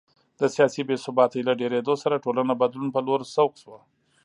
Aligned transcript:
د 0.39 0.41
سیاسي 0.55 0.81
بې 0.87 0.95
ثباتۍ 1.03 1.41
له 1.47 1.53
ډېرېدو 1.61 1.93
سره 2.03 2.21
ټولنه 2.25 2.53
بدلون 2.61 2.89
په 2.95 2.99
لور 3.07 3.21
سوق 3.35 3.51
شوه 3.61 3.79